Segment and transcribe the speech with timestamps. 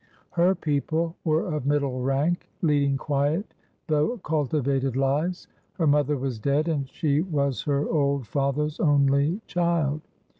[0.31, 3.53] Her people were of middle rank, leading quiet
[3.85, 5.47] though cultivated lives.
[5.73, 10.01] Her mother was dead, and she was her old father's only child.